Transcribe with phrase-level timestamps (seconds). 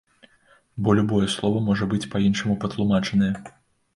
[0.85, 3.31] Бо любое слова можа быць па-іншаму патлумачанае.